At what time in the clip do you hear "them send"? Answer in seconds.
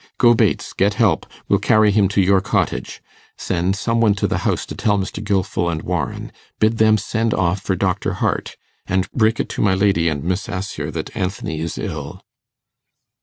6.79-7.35